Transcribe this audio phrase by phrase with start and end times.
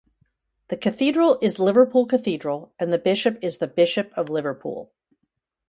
[0.69, 4.91] The cathedral is Liverpool Cathedral and the bishop is the Bishop of Liverpool.